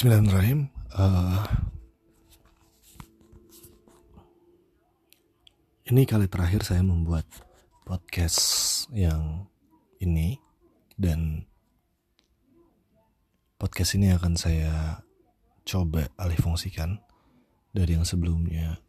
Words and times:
Bismillahirrahmanirrahim. 0.00 0.72
Uh, 0.96 1.44
ini 5.92 6.08
kali 6.08 6.24
terakhir 6.24 6.64
saya 6.64 6.80
membuat 6.80 7.28
podcast 7.84 8.40
yang 8.96 9.44
ini 10.00 10.40
dan 10.96 11.44
podcast 13.60 14.00
ini 14.00 14.08
akan 14.16 14.40
saya 14.40 15.04
coba 15.68 16.08
alih 16.16 16.40
fungsikan 16.40 16.96
dari 17.68 17.92
yang 17.92 18.08
sebelumnya. 18.08 18.80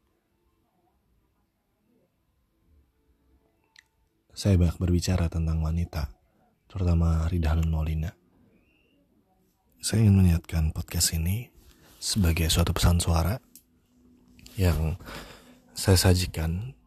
Saya 4.32 4.56
banyak 4.56 4.80
berbicara 4.80 5.28
tentang 5.28 5.60
wanita, 5.60 6.08
terutama 6.72 7.28
Rida 7.28 7.60
Maulina 7.68 8.21
saya 9.82 10.06
ingin 10.06 10.22
meniatkan 10.22 10.70
podcast 10.70 11.18
ini 11.18 11.50
sebagai 11.98 12.46
suatu 12.54 12.70
pesan 12.70 13.02
suara 13.02 13.42
yang 14.54 14.94
saya 15.74 15.98
sajikan 15.98 16.78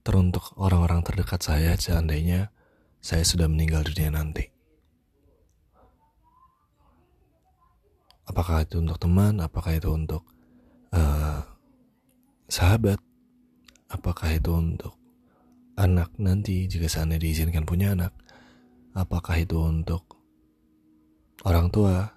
teruntuk 0.00 0.56
orang-orang 0.56 1.04
terdekat 1.04 1.44
saya. 1.44 1.76
Seandainya 1.76 2.48
saya 3.04 3.28
sudah 3.28 3.44
meninggal 3.44 3.84
dunia 3.84 4.08
nanti. 4.08 4.48
Apakah 8.24 8.64
itu 8.64 8.80
untuk 8.80 8.96
teman, 8.96 9.44
apakah 9.44 9.76
itu 9.76 9.92
untuk 9.92 10.24
uh, 10.96 11.44
sahabat, 12.48 12.96
apakah 13.92 14.32
itu 14.32 14.48
untuk 14.48 14.96
anak? 15.76 16.08
Nanti 16.16 16.64
jika 16.64 16.88
seandainya 16.88 17.20
diizinkan 17.28 17.68
punya 17.68 17.92
anak, 17.92 18.16
apakah 18.96 19.36
itu 19.36 19.60
untuk 19.60 20.21
orang 21.46 21.68
tua. 21.70 22.10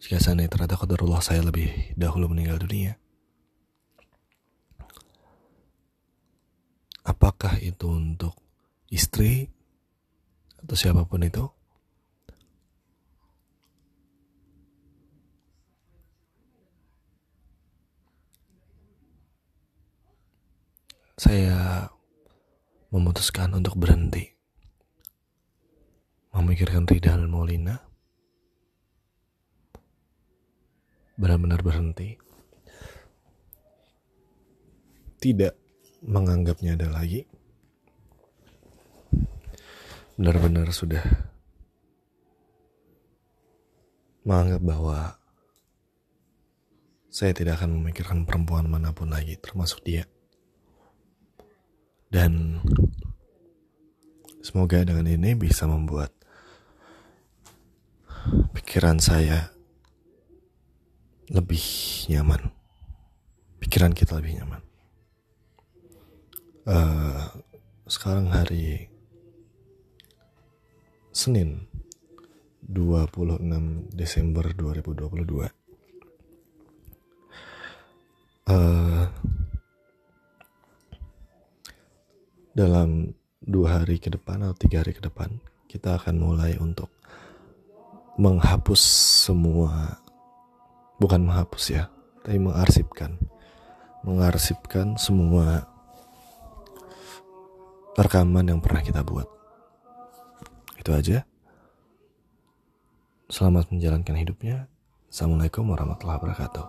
Jika 0.00 0.16
seandainya 0.16 0.48
ternyata 0.48 0.80
kodarullah 0.80 1.20
saya 1.20 1.44
lebih 1.44 1.92
dahulu 1.92 2.32
meninggal 2.32 2.56
dunia 2.56 2.96
apakah 7.10 7.58
itu 7.58 7.90
untuk 7.90 8.38
istri 8.86 9.50
atau 10.62 10.76
siapa 10.78 11.02
pun 11.08 11.26
itu? 11.26 11.44
Saya 21.20 21.84
memutuskan 22.88 23.52
untuk 23.52 23.76
berhenti. 23.76 24.24
Memikirkan 26.32 26.88
Rida 26.88 27.12
dan 27.12 27.28
Maulina 27.28 27.89
benar-benar 31.20 31.60
berhenti. 31.60 32.16
Tidak 35.20 35.52
menganggapnya 36.08 36.80
ada 36.80 36.88
lagi. 36.88 37.28
Benar-benar 40.16 40.72
sudah 40.72 41.04
menganggap 44.24 44.64
bahwa 44.64 44.98
saya 47.12 47.36
tidak 47.36 47.60
akan 47.60 47.76
memikirkan 47.76 48.24
perempuan 48.24 48.64
mana 48.64 48.96
pun 48.96 49.12
lagi 49.12 49.36
termasuk 49.36 49.84
dia. 49.84 50.08
Dan 52.08 52.64
semoga 54.40 54.80
dengan 54.88 55.04
ini 55.04 55.36
bisa 55.36 55.68
membuat 55.68 56.16
pikiran 58.56 58.96
saya 59.04 59.59
lebih 61.30 61.62
nyaman. 62.10 62.50
Pikiran 63.62 63.94
kita 63.94 64.18
lebih 64.18 64.42
nyaman. 64.42 64.62
Uh, 66.66 67.30
sekarang 67.86 68.30
hari 68.30 68.90
Senin 71.10 71.70
26 72.66 73.42
Desember 73.90 74.46
2022 74.54 75.50
uh, 78.46 79.06
dalam 82.54 83.10
dua 83.42 83.82
hari 83.82 83.98
ke 83.98 84.12
depan 84.12 84.44
atau 84.46 84.54
tiga 84.54 84.84
hari 84.84 84.94
ke 84.94 85.02
depan 85.02 85.42
kita 85.66 85.98
akan 85.98 86.20
mulai 86.20 86.54
untuk 86.60 86.92
menghapus 88.20 88.82
semua 89.26 89.98
bukan 91.00 91.24
menghapus 91.24 91.64
ya 91.74 91.84
tapi 92.22 92.36
mengarsipkan. 92.36 93.16
Mengarsipkan 94.00 94.96
semua 94.96 95.68
rekaman 97.96 98.48
yang 98.48 98.60
pernah 98.60 98.80
kita 98.80 99.04
buat. 99.04 99.28
Itu 100.76 100.92
aja. 100.92 101.24
Selamat 103.28 103.68
menjalankan 103.68 104.16
hidupnya. 104.16 104.68
Assalamualaikum 105.10 105.68
warahmatullahi 105.68 106.18
wabarakatuh. 106.22 106.66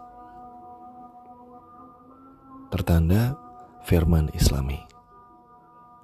Tertanda 2.72 3.36
firman 3.84 4.32
islami 4.36 4.91